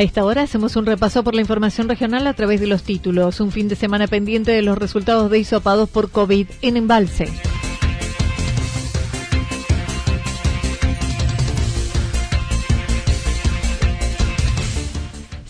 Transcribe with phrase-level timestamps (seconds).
[0.00, 3.38] A esta hora hacemos un repaso por la información regional a través de los títulos.
[3.38, 7.28] Un fin de semana pendiente de los resultados de hisopados por COVID en embalse.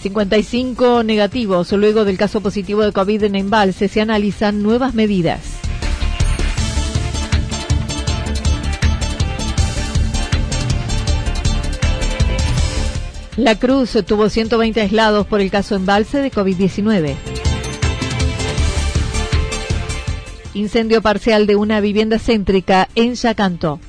[0.02, 3.86] ...55 negativos luego del caso positivo de COVID en embalse...
[3.86, 5.59] ...se analizan nuevas medidas.
[13.40, 17.16] La Cruz tuvo 120 aislados por el caso embalse de COVID-19.
[20.52, 23.80] Incendio parcial de una vivienda céntrica en Yacanto.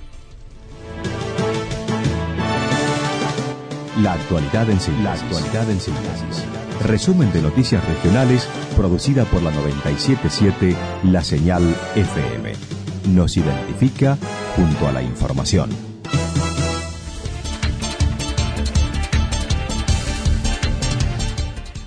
[4.02, 6.46] La actualidad en síntesis.
[6.86, 8.48] Resumen de noticias regionales
[8.78, 10.78] producida por la 977
[11.12, 12.54] La Señal FM.
[13.10, 14.18] Nos identifica
[14.56, 15.91] junto a la información.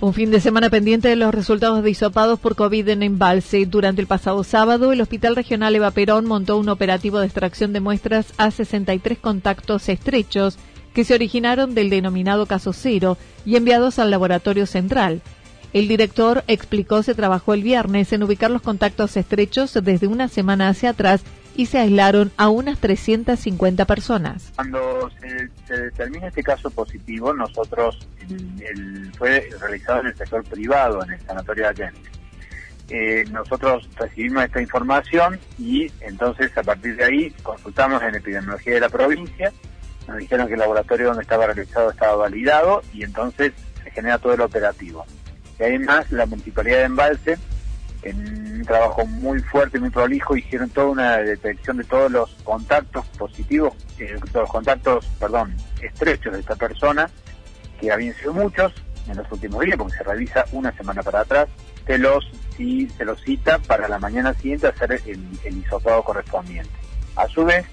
[0.04, 3.64] Un fin de semana pendiente de los resultados de hisopados por COVID en embalse.
[3.64, 7.80] Durante el pasado sábado, el Hospital Regional Eva Perón montó un operativo de extracción de
[7.80, 10.58] muestras a 63 contactos estrechos
[10.92, 13.16] que se originaron del denominado caso cero
[13.46, 15.22] y enviados al laboratorio central.
[15.72, 20.68] El director explicó se trabajó el viernes en ubicar los contactos estrechos desde una semana
[20.68, 21.22] hacia atrás
[21.54, 24.52] y se aislaron a unas 350 personas.
[24.56, 31.12] Cuando se, determina este caso positivo, nosotros, el, fue realizado en el sector privado, en
[31.12, 32.10] el sanatorio de Allende.
[32.90, 38.80] Eh, nosotros recibimos esta información y entonces a partir de ahí consultamos en epidemiología de
[38.80, 39.52] la provincia,
[40.06, 44.34] nos dijeron que el laboratorio donde estaba realizado estaba validado y entonces se genera todo
[44.34, 45.06] el operativo.
[45.58, 47.38] Y además la municipalidad de Embalse
[48.04, 53.06] en un trabajo muy fuerte, muy prolijo, hicieron toda una detección de todos los contactos
[53.18, 57.10] positivos, eh, los contactos, perdón, estrechos de esta persona,
[57.80, 58.72] que habían sido muchos
[59.08, 61.48] en los últimos días, porque se revisa una semana para atrás,
[61.86, 62.24] se los,
[62.56, 65.64] si se los cita para la mañana siguiente hacer el, el
[66.04, 66.70] correspondiente.
[67.16, 67.64] A su vez,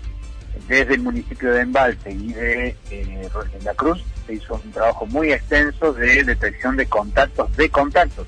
[0.68, 3.30] desde el municipio de Embalse y de eh,
[3.64, 8.28] La Cruz, se hizo un trabajo muy extenso de detección de contactos, de contactos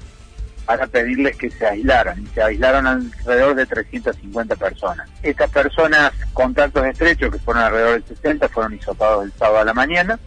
[0.65, 5.09] para pedirles que se aislaran y se aislaron alrededor de 350 personas.
[5.21, 9.73] Estas personas, contactos estrechos, que fueron alrededor de 60, fueron hisopados el sábado a la
[9.73, 10.19] mañana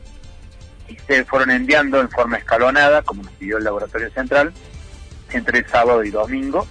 [0.89, 4.53] y se fueron enviando en forma escalonada, como nos pidió el laboratorio central,
[5.33, 6.67] entre sábado y domingo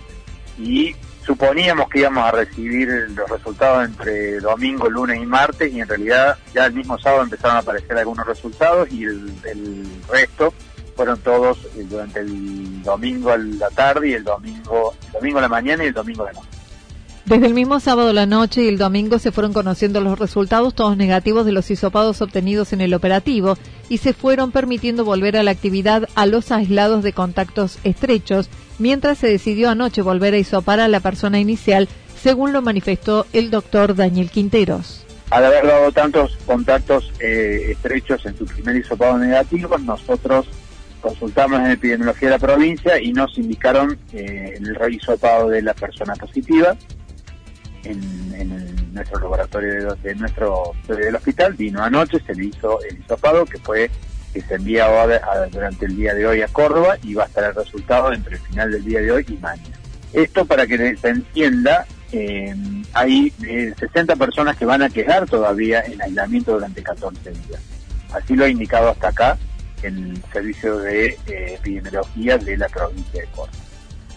[0.57, 5.87] y suponíamos que íbamos a recibir los resultados entre domingo, lunes y martes y en
[5.87, 10.53] realidad ya el mismo sábado empezaron a aparecer algunos resultados y el, el resto
[10.95, 15.41] fueron todos eh, durante el domingo a la tarde y el domingo, el domingo a
[15.41, 16.49] la mañana y el domingo a la noche.
[17.25, 20.75] Desde el mismo sábado a la noche y el domingo se fueron conociendo los resultados,
[20.75, 23.57] todos negativos de los hisopados obtenidos en el operativo,
[23.89, 29.17] y se fueron permitiendo volver a la actividad a los aislados de contactos estrechos, mientras
[29.17, 31.89] se decidió anoche volver a hisopar a la persona inicial,
[32.21, 35.03] según lo manifestó el doctor Daniel Quinteros.
[35.31, 40.45] Al haber dado tantos contactos eh, estrechos en su primer hisopado negativo, nosotros
[41.05, 46.15] consultamos en epidemiología de la provincia y nos indicaron eh, el revisopado de la persona
[46.15, 46.75] positiva.
[47.83, 48.25] en,
[48.91, 51.53] nuestro laboratorio de, nuestro del hospital.
[51.53, 53.91] Vino anoche, se le hizo el hisopado que fue
[54.33, 54.87] que se envía
[55.51, 58.41] durante el día de hoy a Córdoba y va a estar el resultado entre el
[58.41, 59.77] final del día de hoy y mañana.
[60.13, 62.55] Esto para que se entienda, eh,
[62.93, 63.31] hay
[63.77, 67.61] 60 eh, personas que van a quedar todavía en aislamiento durante 14 días.
[68.13, 69.37] Así lo ha indicado hasta acá
[69.85, 73.65] el Servicio de eh, Epidemiología de la provincia de Córdoba.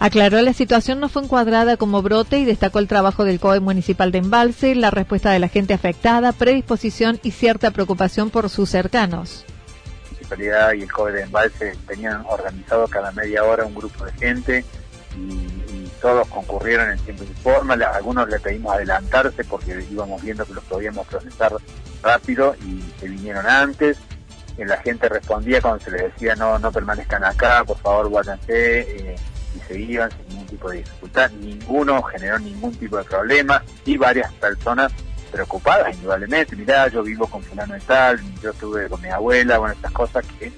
[0.00, 4.12] Aclaró la situación no fue encuadrada como brote y destacó el trabajo del COE municipal
[4.12, 9.44] de Embalse, la respuesta de la gente afectada, predisposición y cierta preocupación por sus cercanos.
[9.49, 14.12] La municipalidad y el COE de Embalse tenían organizado cada media hora un grupo de
[14.12, 14.65] gente
[15.17, 15.59] y,
[16.00, 17.75] todos concurrieron en tiempo y forma.
[17.75, 21.53] algunos le pedimos adelantarse porque íbamos viendo que los podíamos procesar
[22.05, 23.99] rápido y se vinieron antes
[24.64, 29.16] la gente respondía cuando se les decía no no permanezcan acá, por favor guárdense, eh,
[29.55, 31.31] y se iban sin ningún tipo de dificultad.
[31.31, 34.93] Ninguno generó ningún tipo de problema y varias personas
[35.31, 36.56] preocupadas indudablemente.
[36.56, 40.25] Mirá, yo vivo con fulano y tal, yo estuve con mi abuela, bueno, estas cosas
[40.38, 40.52] que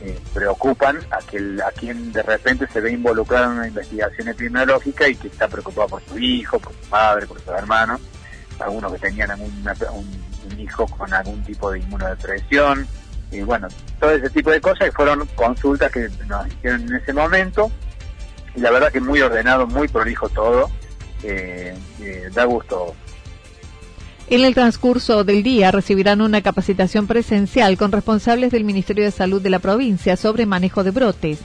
[0.00, 5.08] eh, preocupan a, que a quien de repente se ve involucrado en una investigación epidemiológica
[5.08, 7.98] y que está preocupado por su hijo, por su padre, por su hermano,
[8.60, 12.86] algunos que tenían un, hijo con algún tipo de inmunodepresión,
[13.30, 13.68] y bueno,
[14.00, 17.70] todo ese tipo de cosas que fueron consultas que nos hicieron en ese momento
[18.54, 20.70] y la verdad que muy ordenado, muy prolijo todo,
[21.22, 22.94] eh, eh, da gusto.
[24.30, 29.40] En el transcurso del día recibirán una capacitación presencial con responsables del Ministerio de Salud
[29.40, 31.38] de la provincia sobre manejo de brotes.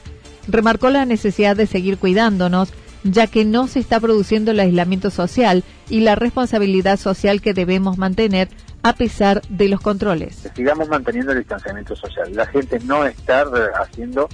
[0.48, 2.74] Remarcó la necesidad de seguir cuidándonos,
[3.06, 7.98] ya que no se está produciendo el aislamiento social y la responsabilidad social que debemos
[7.98, 8.50] mantener
[8.84, 10.50] a pesar de los controles.
[10.56, 12.36] sigamos manteniendo el distanciamiento social.
[12.36, 13.46] La gente no está
[13.80, 14.28] haciendo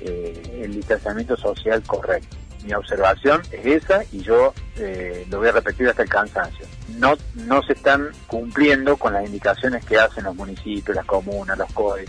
[0.00, 2.36] eh, el distanciamiento social correcto.
[2.64, 6.66] Mi observación es esa y yo eh, lo voy a repetir hasta el cansancio.
[6.98, 11.70] No, no se están cumpliendo con las indicaciones que hacen los municipios, las comunas, los
[11.74, 12.06] COE,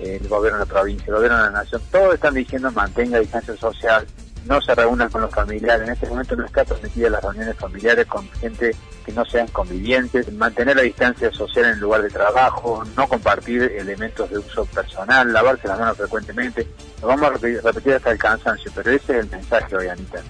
[0.00, 1.82] el gobierno de la provincia, el gobierno de la nación.
[1.90, 4.06] Todos están diciendo mantenga distancia social,
[4.46, 5.86] no se reúnan con los familiares.
[5.86, 10.32] En este momento no está permitida las reuniones familiares con gente que no sean convivientes,
[10.32, 15.32] mantener la distancia social en el lugar de trabajo, no compartir elementos de uso personal,
[15.32, 16.66] lavarse las manos frecuentemente.
[17.00, 20.20] Lo vamos a repetir, hasta el cansancio, pero ese es el mensaje hoy, Anita.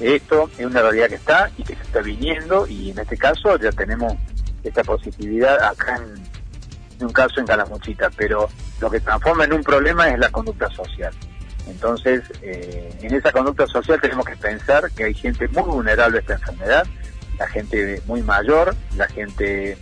[0.00, 3.58] Esto es una realidad que está y que se está viniendo y en este caso
[3.58, 4.14] ya tenemos
[4.64, 8.48] esta positividad acá en, un caso en Calamuchita, pero
[8.80, 11.12] lo que transforma en un problema es la conducta social.
[11.70, 16.20] Entonces, eh, en esa conducta social tenemos que pensar que hay gente muy vulnerable a
[16.20, 16.86] esta enfermedad,
[17.38, 19.78] la gente muy mayor, la gente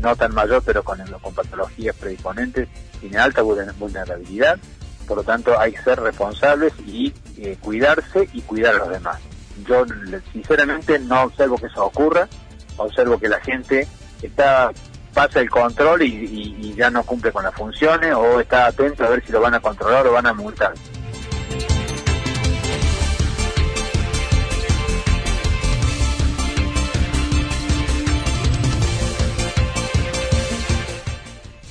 [0.00, 2.68] no tan mayor pero con, con patologías predisponentes,
[3.00, 4.58] tiene alta vulnerabilidad,
[5.06, 9.18] por lo tanto hay que ser responsables y eh, cuidarse y cuidar a los demás.
[9.66, 9.84] Yo
[10.32, 12.28] sinceramente no observo que eso ocurra,
[12.76, 13.86] observo que la gente
[14.22, 14.70] está
[15.12, 19.10] pasa el control y, y ya no cumple con las funciones o está atento a
[19.10, 20.72] ver si lo van a controlar o van a multar.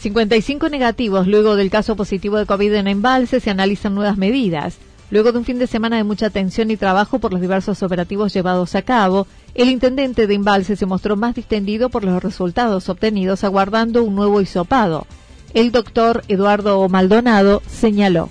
[0.02, 4.80] 55 negativos luego del caso positivo de COVID en Embalse se analizan nuevas medidas.
[5.12, 8.34] Luego de un fin de semana de mucha atención y trabajo por los diversos operativos
[8.34, 13.44] llevados a cabo, el intendente de Embalse se mostró más distendido por los resultados obtenidos
[13.44, 15.06] aguardando un nuevo hisopado.
[15.54, 18.30] El doctor Eduardo Maldonado señaló.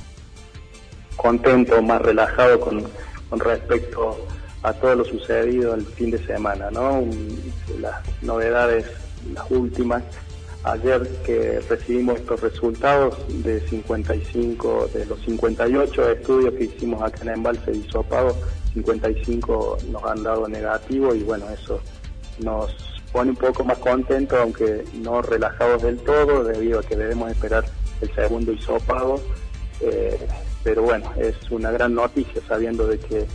[1.15, 2.83] Contento, más relajado con,
[3.39, 4.27] respecto
[4.65, 7.05] a todo lo sucedido el fin de semana, ¿no?
[7.79, 8.87] Las novedades,
[9.33, 10.03] las últimas,
[10.63, 17.31] Ayer que recibimos estos resultados de 55, de los 58 estudios que hicimos acá en
[17.31, 18.37] Embalse y Sopado,
[18.75, 21.81] 55 nos han dado negativo y bueno, eso
[22.41, 22.77] nos
[23.11, 27.65] pone un poco más contentos, aunque no relajados del todo, debido a que debemos esperar
[28.03, 29.19] el segundo hisopado.
[29.81, 30.19] Eh,
[30.63, 33.27] pero bueno, es una gran noticia sabiendo de que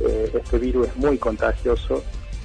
[0.00, 2.02] eh, este virus es muy contagioso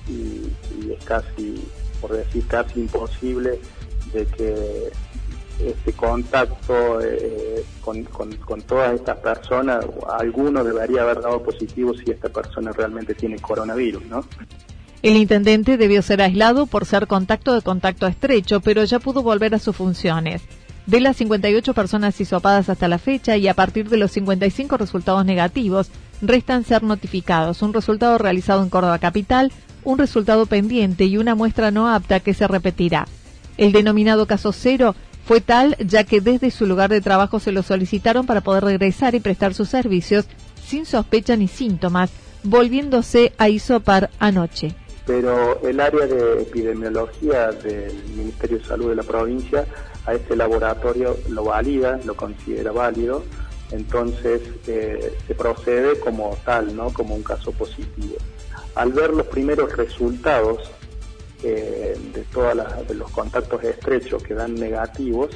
[0.07, 1.67] y es casi,
[1.99, 3.59] por decir casi imposible
[4.13, 4.91] de que
[5.59, 9.85] este contacto eh, con, con, todas estas personas,
[10.19, 14.23] alguno debería haber dado positivo si esta persona realmente tiene coronavirus, ¿no?
[15.01, 19.55] El intendente debió ser aislado por ser contacto de contacto estrecho, pero ya pudo volver
[19.55, 20.41] a sus funciones.
[20.85, 25.25] De las 58 personas hisopadas hasta la fecha y a partir de los 55 resultados
[25.25, 25.89] negativos,
[26.21, 29.51] restan ser notificados un resultado realizado en Córdoba Capital,
[29.83, 33.07] un resultado pendiente y una muestra no apta que se repetirá.
[33.57, 34.95] El denominado caso cero
[35.25, 39.13] fue tal ya que desde su lugar de trabajo se lo solicitaron para poder regresar
[39.15, 40.25] y prestar sus servicios
[40.63, 42.11] sin sospecha ni síntomas,
[42.43, 44.75] volviéndose a isopar anoche.
[45.05, 49.65] pero el área de epidemiología del Ministerio de Salud de la provincia
[50.05, 53.23] a este laboratorio lo valida, lo considera válido,
[53.71, 56.91] entonces eh, se procede como tal, ¿no?
[56.91, 58.15] como un caso positivo.
[58.75, 60.71] Al ver los primeros resultados
[61.43, 62.55] eh, de todos
[62.89, 65.29] los contactos estrechos que dan negativos,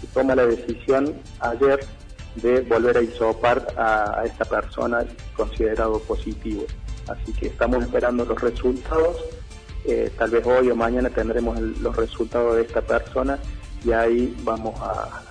[0.00, 1.80] se toma la decisión ayer
[2.36, 5.04] de volver a isopar a, esta persona
[5.36, 6.64] considerado positivo.
[7.08, 9.24] Así que estamos esperando los resultados.
[9.84, 13.38] Eh, tal vez hoy o mañana tendremos los resultados de esta persona
[13.84, 15.22] y ahí vamos a...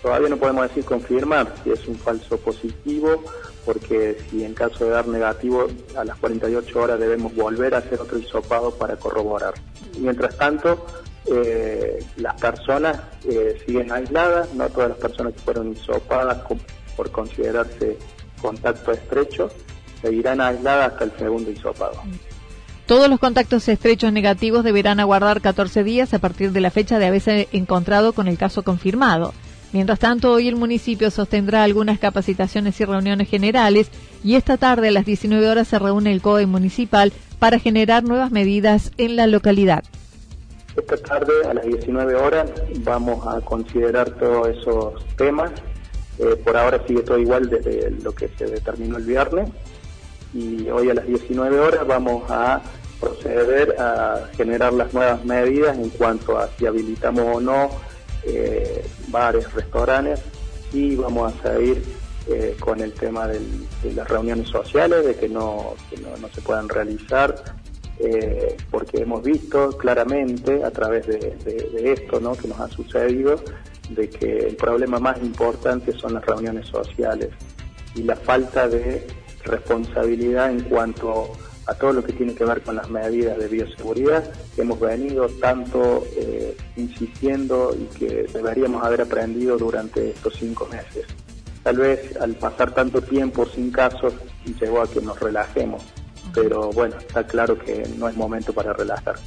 [0.00, 3.24] Todavía no podemos decir confirmar si es un falso positivo,
[3.64, 5.66] porque si en caso de dar negativo
[5.96, 9.54] a las 48 horas debemos volver a hacer otro hisopado para corroborar.
[9.98, 10.86] Mientras tanto,
[11.26, 16.38] eh, las personas eh, siguen aisladas, no todas las personas que fueron hisopadas
[16.96, 17.98] por considerarse
[18.40, 19.48] contacto estrecho,
[20.02, 22.02] seguirán aisladas hasta el segundo hisopado.
[22.86, 27.06] Todos los contactos estrechos negativos deberán aguardar 14 días a partir de la fecha de
[27.06, 29.32] haberse encontrado con el caso confirmado.
[29.74, 33.90] Mientras tanto, hoy el municipio sostendrá algunas capacitaciones y reuniones generales
[34.22, 38.30] y esta tarde a las 19 horas se reúne el COE municipal para generar nuevas
[38.30, 39.82] medidas en la localidad.
[40.76, 42.52] Esta tarde a las 19 horas
[42.84, 45.50] vamos a considerar todos esos temas.
[46.20, 49.50] Eh, por ahora sigue todo igual desde lo que se determinó el viernes
[50.32, 52.62] y hoy a las 19 horas vamos a
[53.00, 57.70] proceder a generar las nuevas medidas en cuanto a si habilitamos o no
[58.26, 60.20] eh, bares, restaurantes
[60.72, 61.82] y vamos a seguir
[62.26, 63.40] eh, con el tema de
[63.94, 65.74] las reuniones sociales, de que no,
[66.20, 67.34] no, se puedan realizar,
[67.98, 72.34] eh, porque hemos visto claramente a través de, esto ¿no?
[72.34, 73.36] que nos ha sucedido,
[73.90, 77.28] de que el problema más importante son las reuniones sociales
[77.94, 79.06] y la falta de
[79.44, 81.30] responsabilidad en cuanto
[81.72, 84.22] todo lo que tiene que ver con las medidas de bioseguridad
[84.54, 91.06] que hemos venido tanto eh, insistiendo y que deberíamos haber aprendido durante estos cinco meses.
[91.62, 94.12] Tal vez al pasar tanto tiempo sin casos
[94.60, 95.82] llegó a que nos relajemos,
[96.34, 99.24] pero bueno, está claro que no es momento para relajarse.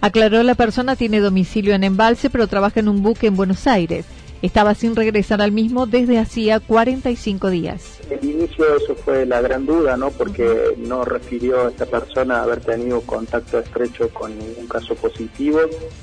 [0.00, 4.06] Aclaró la persona tiene domicilio en Embalse, pero trabaja en un buque en Buenos Aires.
[4.42, 8.00] Estaba sin regresar al mismo desde hacía 45 días.
[8.08, 10.10] El inicio eso fue la gran duda, ¿no?
[10.10, 15.60] Porque no refirió a esta persona haber tenido contacto estrecho con ningún caso positivo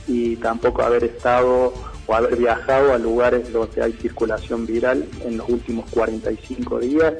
[0.08, 1.74] y tampoco haber estado
[2.06, 7.14] o haber viajado a lugares donde hay circulación viral en los últimos 45 días.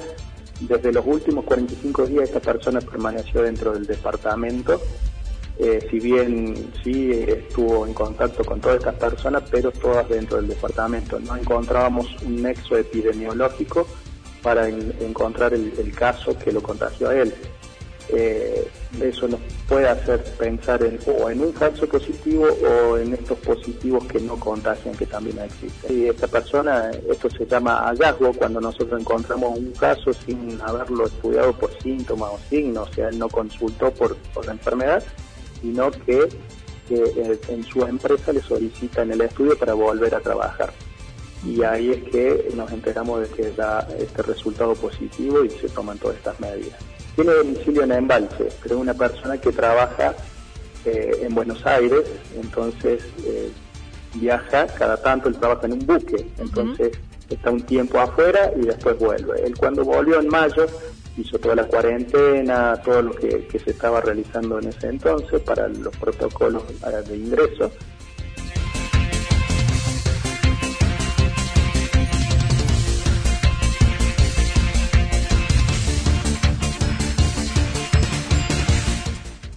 [0.60, 4.80] Desde los últimos 45 días esta persona permaneció dentro del departamento
[5.58, 10.48] eh, si bien sí estuvo en contacto con todas estas personas, pero todas dentro del
[10.48, 11.18] departamento.
[11.18, 13.86] No encontrábamos un nexo epidemiológico
[14.40, 17.34] para encontrar el, caso que lo contagió a él.
[18.10, 18.68] Eh,
[19.02, 24.06] eso nos puede hacer pensar en, o en un falso positivo o en estos positivos
[24.06, 25.98] que no contagian, que también existen.
[25.98, 31.52] Y esta persona, esto se llama hallazgo cuando nosotros encontramos un caso sin haberlo estudiado
[31.52, 35.02] por síntomas o signos, o sea, él no consultó por, por la enfermedad,
[35.60, 36.28] sino que,
[36.90, 40.72] eh, en su empresa le solicitan el estudio para volver a trabajar.
[41.44, 45.98] Y ahí es que nos enteramos de que da este resultado positivo y se toman
[45.98, 46.78] todas estas medidas.
[47.14, 50.14] Tiene domicilio en Embalse, pero es una persona que trabaja
[50.84, 53.50] eh, en Buenos Aires, entonces eh,
[54.14, 56.92] viaja cada tanto, él trabaja en un buque, entonces
[57.28, 59.42] está un tiempo afuera y después vuelve.
[59.44, 60.66] Él cuando volvió en mayo
[61.18, 65.94] hizo toda la cuarentena, todo lo que, se estaba realizando en ese entonces para los
[65.96, 66.62] protocolos
[67.08, 67.70] de ingreso.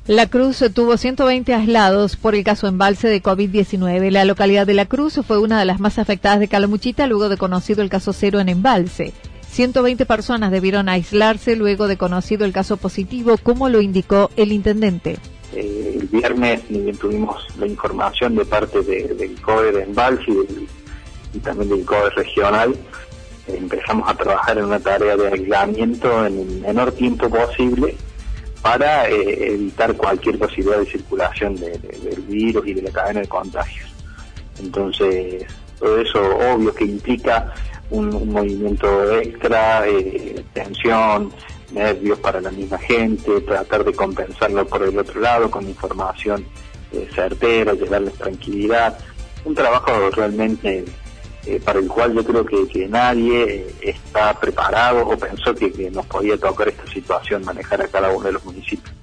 [0.07, 4.09] La Cruz tuvo 120 aislados por el caso embalse de COVID-19.
[4.11, 7.37] La localidad de La Cruz fue una de las más afectadas de Calamuchita luego de
[7.37, 9.13] conocido el caso cero en embalse.
[9.51, 15.17] 120 personas debieron aislarse luego de conocido el caso positivo, como lo indicó el intendente.
[15.53, 16.61] Eh, el viernes
[16.99, 20.31] tuvimos la información de parte del COE de Embalsi
[21.33, 22.73] y, también del COE regional.
[23.47, 27.97] empezamos a trabajar en una tarea de aislamiento en el menor tiempo posible
[28.61, 33.89] para eh, evitar cualquier posibilidad de circulación del virus y de la cadena de contagios.
[34.59, 35.45] Entonces,
[35.77, 36.21] todo eso
[36.53, 37.53] obvio que implica
[37.91, 41.31] un, movimiento extra, eh, tensión,
[41.71, 46.45] nervios para la misma gente, tratar de compensarlo por el otro lado con información
[46.91, 48.97] eh, certera, llevarles tranquilidad.
[49.45, 50.85] Un trabajo realmente
[51.45, 56.05] eh, para el cual yo creo que, nadie está preparado o pensó que, que, nos
[56.05, 58.93] podía tocar esta situación, manejar a cada uno de los municipios.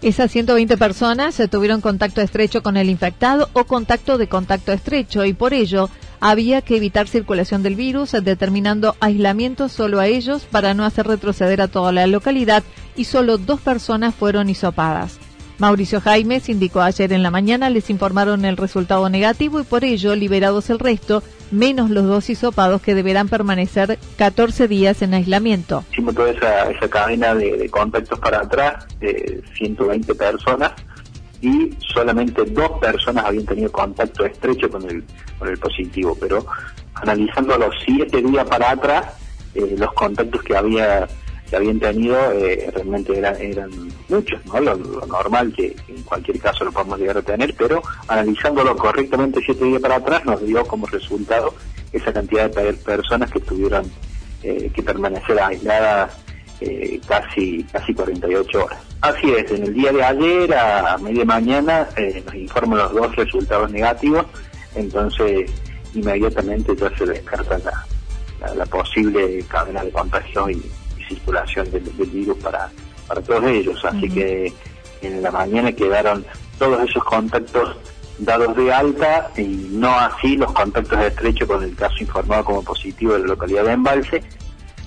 [0.00, 5.32] Esas 120 personas tuvieron contacto estrecho con el infectado o contacto de contacto estrecho y
[5.32, 5.88] por ello
[6.22, 11.60] había que evitar circulación del virus, determinando aislamiento solo a ellos para no hacer retroceder
[11.60, 12.62] a toda la localidad
[12.94, 15.18] y solo dos personas fueron hisopadas.
[15.58, 20.14] Mauricio Jaimes indicó ayer en la mañana les informaron el resultado negativo y por ello
[20.14, 25.84] liberados el resto, menos los dos hisopados que deberán permanecer 14 días en aislamiento.
[25.90, 30.72] Hicimos toda esa, cadena de, contactos para atrás, de 120 personas,
[31.40, 35.04] y solamente dos personas habían tenido contacto estrecho con el,
[35.38, 36.44] con el positivo, pero
[36.94, 39.06] analizando los siete días para atrás,
[39.54, 41.08] eh, los contactos que había
[41.52, 43.70] que habían tenido eh, realmente eran, eran
[44.08, 44.58] muchos, ¿no?
[44.58, 44.74] Lo,
[45.04, 49.82] normal que en cualquier caso lo podemos llegar a tener, pero analizándolo correctamente siete días
[49.82, 51.52] para atrás nos dio como resultado
[51.92, 53.84] esa cantidad de personas que tuvieron
[54.42, 56.16] eh, que permanecer aisladas
[56.62, 58.78] eh, casi casi 48 horas.
[59.02, 61.86] Así es, en el día de ayer a media mañana
[62.24, 64.24] nos informan los dos resultados negativos,
[64.74, 65.50] entonces
[65.94, 70.62] inmediatamente ya se descarta la, la posible cadena de contagio y
[71.08, 72.70] circulación del, virus para,
[73.06, 73.84] para todos ellos.
[73.84, 74.52] Así que
[75.02, 76.24] en la mañana quedaron
[76.58, 77.76] todos esos contactos
[78.18, 83.14] dados de alta y no así los contactos estrechos con el caso informado como positivo
[83.14, 84.22] de la localidad de Embalse.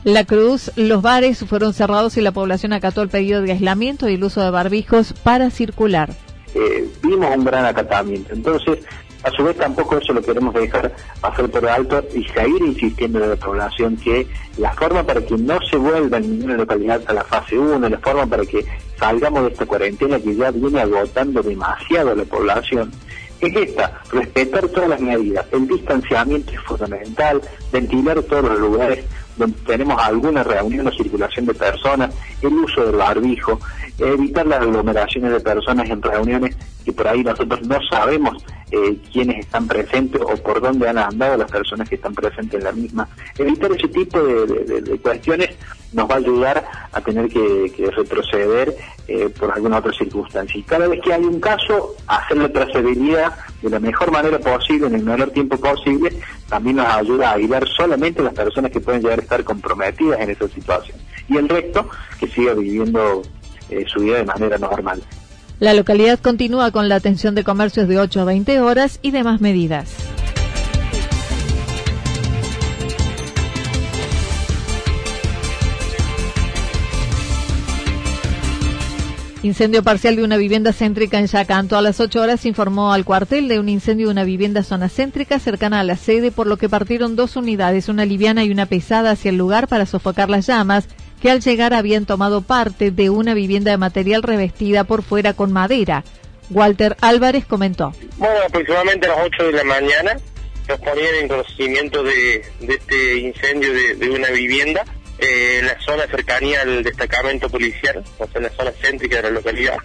[0.04, 4.14] La Cruz, los bares fueron cerrados y la población acató el pedido de aislamiento y
[4.14, 6.12] el uso de barbijos para circular.
[6.54, 8.34] Eh, vimos un gran acatamiento.
[8.34, 8.80] Entonces,
[9.26, 13.32] a su vez tampoco eso lo queremos dejar hacer por alto y seguir insistiendo en
[13.32, 14.28] la población que
[14.60, 17.98] la forma para que no se vuelva en ninguna localidad a la fase 1, la
[17.98, 18.64] forma para que
[19.00, 22.92] salgamos de esta cuarentena que ya viene agotando demasiado a la población,
[23.42, 25.46] es esta, respetar todas las medidas.
[25.52, 27.42] El distanciamiento es fundamental,
[27.72, 29.06] ventilar todos los lugares
[29.38, 32.14] donde tenemos alguna reunión o circulación de personas,
[32.44, 33.60] el uso del barbijo,
[33.98, 36.56] evitar las aglomeraciones de personas en reuniones
[36.86, 41.38] que por ahí nosotros no sabemos eh, quiénes están presentes o por dónde han andado
[41.38, 43.08] las personas que están presentes en la misma.
[43.38, 45.50] Evitar ese tipo de, cuestiones
[45.94, 48.76] nos va a ayudar a tener que, retroceder
[49.08, 50.60] eh, por alguna otra circunstancia.
[50.60, 54.88] Y cada vez que hay un caso, hacer la trazabilidad de la mejor manera posible,
[54.88, 56.12] en el menor tiempo posible,
[56.50, 60.32] también nos ayuda a ayudar solamente las personas que pueden llegar a estar comprometidas en
[60.32, 60.98] esa situación.
[61.30, 63.22] Y el resto, que siga viviendo
[63.70, 65.02] eh, su vida de manera normal.
[65.60, 69.40] La localidad continúa con la atención de comercios de 8 a 20 horas y demás
[69.40, 69.90] medidas.
[79.44, 81.78] Incendio parcial de una vivienda céntrica en Yacanto.
[81.78, 85.40] A las 8 horas informó al cuartel de un incendio de una vivienda zona céntrica
[85.40, 89.12] cercana a la sede, por lo que partieron dos unidades, una liviana y una pesada,
[89.12, 90.90] hacia el lugar para sofocar las llamas
[91.26, 95.52] que al llegar habían tomado parte de una vivienda de material revestida por fuera con
[95.52, 96.04] madera.
[96.52, 97.94] Walter Álvarez comentó.
[98.18, 100.18] Bueno, aproximadamente a las 8 de la mañana
[100.70, 104.86] nos ponían en conocimiento de, este incendio de, una vivienda
[105.18, 109.24] eh, en la zona cercanía al destacamento policial, o sea, en la zona céntrica de
[109.24, 109.78] la localidad,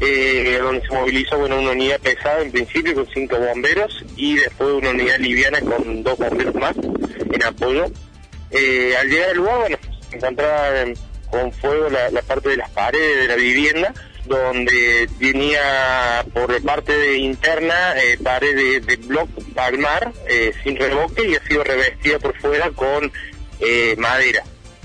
[0.00, 4.70] eh, donde se movilizó bueno, una unidad pesada en principio con cinco bomberos y después
[4.70, 7.84] una unidad liviana con dos bomberos más en apoyo.
[8.50, 9.78] Eh, al llegar al lugar, bueno,
[10.16, 10.70] encontraba
[11.32, 13.94] con fuego la, parte de las paredes de la vivienda,
[14.26, 21.34] donde tenía por parte de interna eh, pared de, bloque palmar eh, sin revoque y
[21.34, 23.10] ha sido revestida por fuera con
[23.60, 24.44] eh, madera.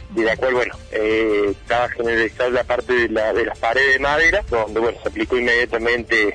[0.09, 4.41] De cual, bueno, eh, estaba generalizada la parte de, la, de las paredes de madera,
[4.49, 6.33] donde, bueno, se aplicó inmediatamente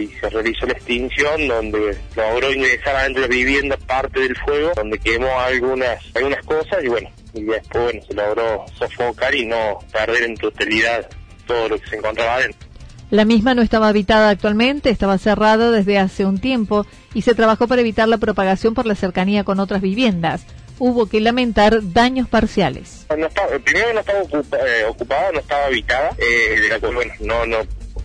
[0.00, 4.72] y se realizó la extinción, donde logró ingresar adentro de la vivienda parte del fuego,
[4.74, 9.78] donde quemó algunas, algunas cosas y, bueno, y después bueno, se logró sofocar y no
[9.92, 11.08] perder en totalidad
[11.46, 12.68] todo lo que se encontraba adentro.
[13.10, 17.66] La misma no estaba habitada actualmente, estaba cerrada desde hace un tiempo y se trabajó
[17.66, 20.46] para evitar la propagación por la cercanía con otras viviendas.
[20.78, 23.06] Hubo que lamentar daños parciales.
[23.10, 23.28] No
[23.64, 27.58] primero no estaba eh, ocupada, no estaba habitada, eh, de la cual bueno, no, no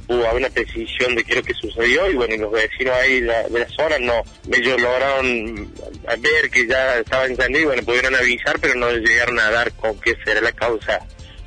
[0.08, 3.28] hubo una precisión de qué es lo que sucedió y bueno, los vecinos ahí de
[3.50, 5.74] la, zona no, ellos lograron
[6.20, 10.00] ver que ya estaba encendido y bueno, pudieron avisar, pero no llegaron a dar con
[10.00, 11.00] qué será la causa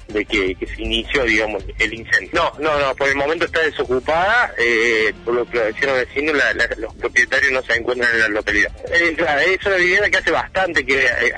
[0.08, 2.30] de que, se inició, digamos, el incendio.
[2.32, 6.36] No, no, no, por el momento está desocupada, eh, por lo que decían los vecinos,
[6.78, 8.72] los propietarios no se encuentran en la localidad.
[8.90, 11.32] Eh, es una vivienda que hace bastante, que eh,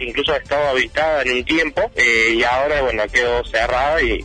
[0.00, 4.24] incluso ha estado habitada en un tiempo, eh, y ahora, bueno, quedó cerrada y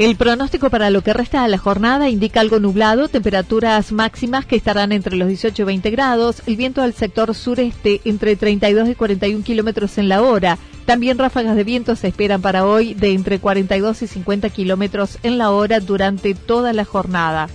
[0.00, 4.56] El pronóstico para lo que resta de la jornada indica algo nublado, temperaturas máximas que
[4.56, 8.94] estarán entre los 18 y 20 grados, el viento del sector sureste entre 32 y
[8.94, 10.56] 41 kilómetros en la hora.
[10.86, 15.36] También ráfagas de viento se esperan para hoy de entre 42 y 50 kilómetros en
[15.36, 17.50] la hora durante toda la jornada.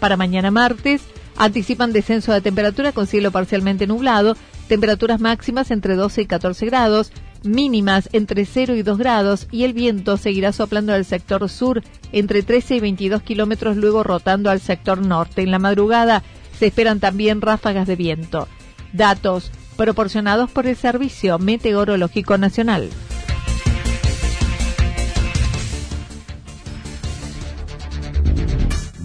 [0.00, 1.00] Para mañana martes,
[1.38, 4.36] anticipan descenso de temperatura con cielo parcialmente nublado,
[4.68, 7.10] temperaturas máximas entre 12 y 14 grados,
[7.42, 12.42] mínimas entre 0 y 2 grados y el viento seguirá soplando al sector sur entre
[12.42, 15.42] 13 y 22 kilómetros, luego rotando al sector norte.
[15.42, 16.22] En la madrugada
[16.58, 18.48] se esperan también ráfagas de viento.
[18.92, 22.90] Datos proporcionados por el Servicio Meteorológico Nacional.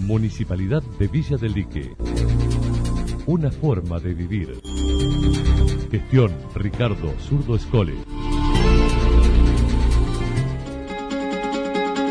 [0.06, 1.96] Municipalidad de Villa del Lique.
[3.26, 4.60] Una forma de vivir.
[5.90, 7.94] Gestión Ricardo Zurdo Escole.